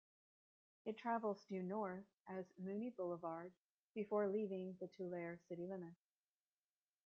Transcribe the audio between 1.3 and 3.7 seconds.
due north as Mooney Boulevard